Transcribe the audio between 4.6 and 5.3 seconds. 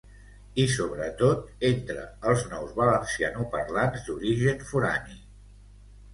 forani